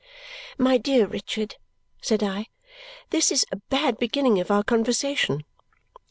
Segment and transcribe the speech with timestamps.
[0.57, 1.57] "My dear Richard,"
[2.01, 2.47] said I,
[3.11, 5.43] "this is a bad beginning of our conversation."